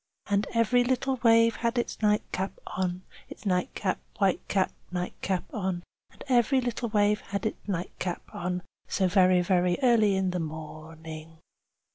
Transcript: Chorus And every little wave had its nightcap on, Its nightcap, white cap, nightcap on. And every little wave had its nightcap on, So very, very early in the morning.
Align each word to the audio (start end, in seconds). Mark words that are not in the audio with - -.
Chorus 0.25 0.33
And 0.35 0.47
every 0.55 0.83
little 0.83 1.17
wave 1.17 1.57
had 1.57 1.77
its 1.77 2.01
nightcap 2.01 2.53
on, 2.65 3.03
Its 3.29 3.45
nightcap, 3.45 3.99
white 4.17 4.41
cap, 4.47 4.71
nightcap 4.91 5.43
on. 5.53 5.83
And 6.09 6.23
every 6.27 6.59
little 6.59 6.89
wave 6.89 7.21
had 7.21 7.45
its 7.45 7.67
nightcap 7.67 8.23
on, 8.33 8.63
So 8.87 9.07
very, 9.07 9.41
very 9.41 9.77
early 9.83 10.15
in 10.15 10.31
the 10.31 10.39
morning. 10.39 11.37